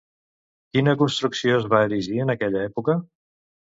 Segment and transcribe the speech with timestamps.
[0.77, 3.03] Quina construcció es va erigir en aquella època?